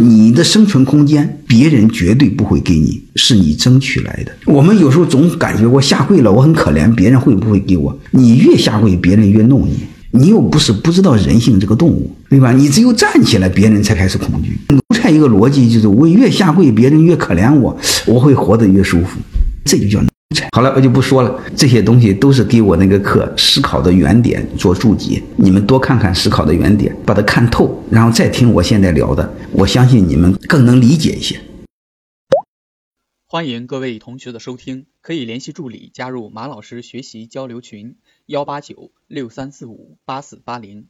[0.00, 4.32] 你的生存空间别人绝对不会给你，是你争取来的。
[4.46, 7.96] 我们有时候总感觉我下跪了，我很可怜，别人会不会给我？
[8.12, 9.78] 你越下跪，别人越弄你。
[10.12, 12.50] 你又不是不知道人性这个动物，对吧？
[12.52, 14.58] 你只有站起来，别人才开始恐惧。
[14.70, 17.76] 奴才一个逻辑就是，我越下跪，别人越可怜我，
[18.06, 19.18] 我会活得越舒服。
[19.64, 20.00] 这就叫。
[20.52, 21.42] 好了，我就不说了。
[21.56, 31.40] 这些东西都是给我那个课《思考的原点》做注解，你们多看看《思考的原点》，把它看透，然后再听我现在聊的，我相信你们更能理解一些。
[33.26, 40.86] 欢迎各位同学的收听，可以联系助理加入马老师学习交流群：幺八九六三四五八四八零。